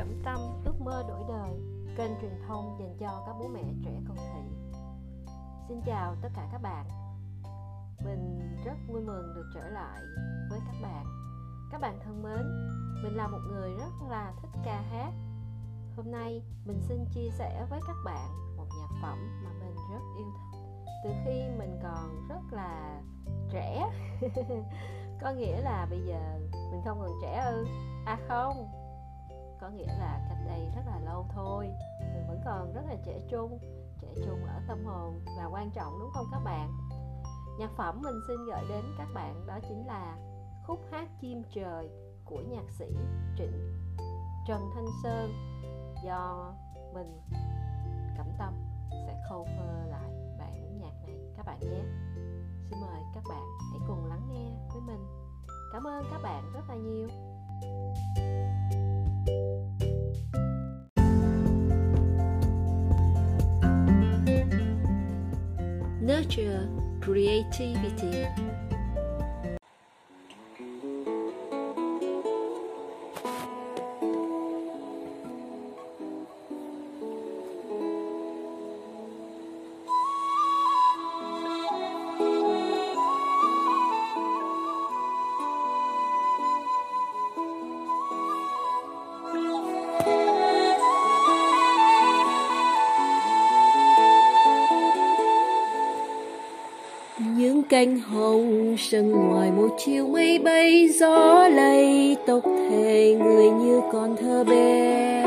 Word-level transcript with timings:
Trẩm 0.00 0.22
Tâm 0.24 0.40
Ước 0.64 0.80
mơ 0.80 1.04
đổi 1.08 1.24
đời 1.28 1.50
Kênh 1.96 2.10
truyền 2.20 2.42
thông 2.48 2.76
dành 2.80 2.96
cho 3.00 3.22
các 3.26 3.36
bố 3.38 3.48
mẹ 3.48 3.62
trẻ 3.84 4.00
con 4.08 4.16
thị. 4.16 4.76
Xin 5.68 5.80
chào 5.86 6.16
tất 6.22 6.28
cả 6.34 6.48
các 6.52 6.62
bạn. 6.62 6.86
Mình 8.04 8.40
rất 8.64 8.74
vui 8.88 9.00
mừng 9.00 9.34
được 9.34 9.50
trở 9.54 9.68
lại 9.68 10.00
với 10.50 10.60
các 10.66 10.74
bạn. 10.82 11.04
Các 11.72 11.80
bạn 11.80 11.98
thân 12.04 12.22
mến 12.22 12.42
Mình 13.02 13.16
là 13.16 13.28
một 13.28 13.38
người 13.48 13.70
rất 13.78 14.08
là 14.10 14.32
thích 14.42 14.60
ca 14.64 14.80
hát. 14.80 15.12
Hôm 15.96 16.12
nay 16.12 16.42
mình 16.64 16.80
xin 16.88 17.04
chia 17.14 17.30
sẻ 17.30 17.66
với 17.70 17.80
các 17.86 17.96
bạn 18.04 18.28
Một 18.56 18.66
nhạc 18.78 18.98
phẩm 19.02 19.18
mà 19.44 19.50
mình 19.60 19.74
rất 19.92 20.02
yêu 20.16 20.26
thích. 20.32 20.58
Từ 21.04 21.10
khi 21.24 21.42
mình 21.58 21.78
còn 21.82 22.28
rất 22.28 22.52
là 22.52 23.02
trẻ 23.52 23.90
Có 25.22 25.30
nghĩa 25.30 25.60
là 25.60 25.86
bây 25.90 26.00
giờ 26.06 26.38
mình 26.72 26.80
không 26.84 27.00
còn 27.00 27.18
trẻ 27.22 27.44
ư? 27.50 27.66
À 28.06 28.18
không, 28.28 28.79
có 29.60 29.68
nghĩa 29.68 29.86
là 29.86 30.26
cách 30.28 30.38
đây 30.46 30.70
rất 30.76 30.82
là 30.86 31.00
lâu 31.00 31.26
thôi. 31.34 31.70
Mình 32.00 32.24
vẫn 32.28 32.40
còn 32.44 32.72
rất 32.74 32.82
là 32.88 32.96
trẻ 33.06 33.20
trung 33.30 33.58
trẻ 34.02 34.08
trung 34.24 34.44
ở 34.44 34.60
tâm 34.68 34.84
hồn 34.84 35.20
và 35.36 35.44
quan 35.44 35.70
trọng, 35.70 35.98
đúng 36.00 36.10
không 36.14 36.26
các 36.32 36.40
bạn? 36.44 36.72
Nhạc 37.58 37.70
phẩm 37.76 38.00
mình 38.02 38.20
xin 38.28 38.36
gửi 38.46 38.62
đến 38.68 38.84
các 38.98 39.08
bạn 39.14 39.46
đó 39.46 39.58
chính 39.68 39.86
là 39.86 40.16
khúc 40.66 40.80
hát 40.90 41.08
chim 41.20 41.42
trời 41.54 41.90
của 42.24 42.40
nhạc 42.50 42.70
sĩ 42.78 42.96
trịnh 43.38 43.74
trần 44.46 44.70
thanh 44.74 44.86
sơn 45.02 45.32
do 46.04 46.52
mình 46.94 47.20
cẩm 48.16 48.26
tâm 48.38 48.54
sẽ 48.90 49.22
cover 49.30 49.90
lại 49.90 50.10
bản 50.38 50.78
nhạc 50.80 50.92
này. 51.06 51.16
Các 51.36 51.46
bạn 51.46 51.60
nhé. 51.60 51.82
Xin 52.70 52.80
mời 52.80 53.02
các 53.14 53.24
bạn 53.28 53.46
hãy 53.70 53.80
cùng 53.88 54.06
lắng 54.06 54.28
nghe 54.28 54.50
với 54.72 54.80
mình. 54.80 55.06
Cảm 55.72 55.86
ơn 55.86 56.04
các 56.10 56.20
bạn 56.22 56.52
rất 56.54 56.62
là 56.68 56.74
nhiều. 56.74 57.08
Creativity. 67.00 68.26
Cánh 97.70 98.00
hồng 98.00 98.76
sân 98.78 99.10
ngoài 99.10 99.50
một 99.50 99.68
chiều 99.78 100.06
mây 100.06 100.38
bay, 100.38 100.88
gió 100.88 101.48
lay 101.48 102.16
tóc 102.26 102.44
thề 102.44 103.16
người 103.22 103.50
như 103.50 103.80
con 103.92 104.16
thơ 104.16 104.44
bé, 104.44 105.24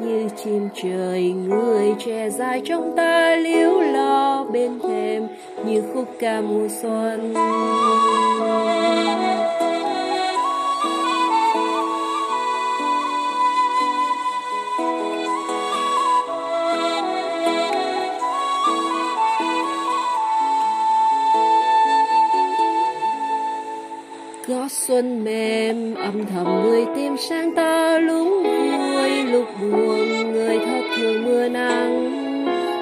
như 0.00 0.28
chim 0.44 0.68
trời, 0.82 1.32
người 1.32 1.94
trẻ 2.06 2.30
dài 2.30 2.62
trong 2.64 2.96
ta 2.96 3.36
liếu 3.36 3.80
lo 3.80 4.44
bên 4.52 4.78
thềm 4.82 5.26
như 5.66 5.82
khúc 5.94 6.08
ca 6.18 6.40
mùa 6.40 6.68
xuân. 6.82 7.34
Gió 24.48 24.68
xuân 24.68 25.24
mềm, 25.24 25.94
âm 25.94 26.26
thầm 26.26 26.62
người 26.62 26.84
tim 26.96 27.16
sang 27.16 27.54
ta 27.54 27.98
lúc 27.98 28.28
vui, 28.44 29.22
lúc 29.32 29.44
buồn 29.60 30.32
người 30.32 30.58
thất 30.58 30.82
thường 30.96 31.24
mưa 31.24 31.48
nắng. 31.48 32.12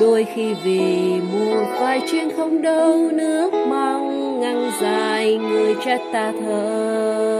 Đôi 0.00 0.26
khi 0.34 0.54
vì 0.64 1.20
một 1.32 1.64
vài 1.80 2.00
chuyện 2.10 2.28
không 2.36 2.62
đâu 2.62 3.10
nước 3.12 3.52
mong, 3.68 4.40
ngăn 4.40 4.70
dài 4.80 5.36
người 5.36 5.74
trách 5.84 6.02
ta 6.12 6.32
thơ 6.40 7.35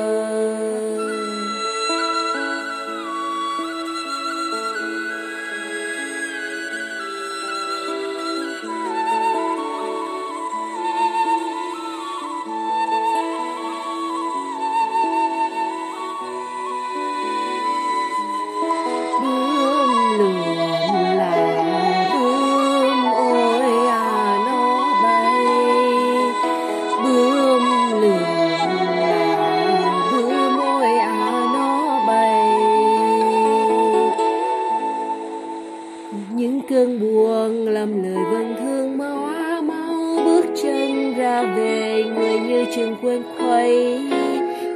lầm 37.76 38.02
lời 38.02 38.24
vâng 38.32 38.56
thương 38.58 38.98
mau 38.98 39.24
á 39.24 39.60
mau 39.60 40.24
bước 40.24 40.44
chân 40.62 41.14
ra 41.14 41.42
về, 41.42 42.04
người 42.14 42.38
như 42.38 42.64
chừng 42.76 42.96
quên 43.02 43.22
khuấy 43.38 44.00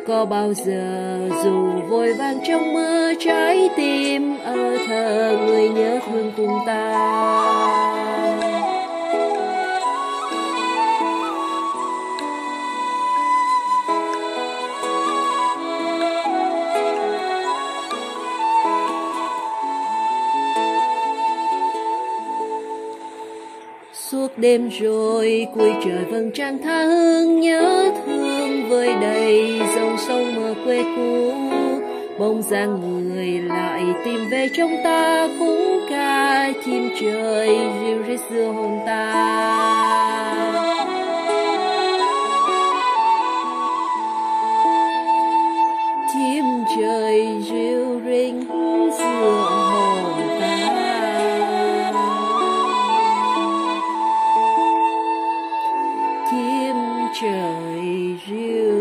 có 0.06 0.24
bao 0.24 0.54
giờ 0.54 1.18
dù 1.44 1.70
vội 1.88 2.12
vàng 2.12 2.38
trong 2.48 2.74
mưa 2.74 3.12
trái 3.20 3.70
tim, 3.76 4.38
ở 4.44 4.78
thờ 4.88 5.38
người 5.46 5.68
nhớ 5.68 5.98
thương 6.06 6.29
suốt 24.08 24.38
đêm 24.38 24.68
rồi 24.80 25.46
cuối 25.54 25.72
trời 25.84 26.04
vầng 26.04 26.30
trăng 26.34 26.58
tha 26.64 26.84
hương 26.84 27.40
nhớ 27.40 27.90
thương 28.06 28.68
với 28.68 28.94
đầy 29.00 29.60
dòng 29.76 29.96
sông 30.08 30.34
mơ 30.34 30.54
quê 30.64 30.82
cũ. 30.96 31.32
Bóng 32.18 32.42
dáng 32.42 32.80
người 32.80 33.26
lại 33.26 33.82
tìm 34.04 34.20
về 34.30 34.48
trong 34.56 34.76
ta 34.84 35.28
cũng 35.38 35.80
ca 35.90 36.52
chim 36.64 36.90
trời 37.00 37.58
ríu 37.80 38.02
rít 38.02 38.20
giữa 38.30 38.52
hồn 38.52 38.78
ta. 38.86 40.79
you. 57.90 58.79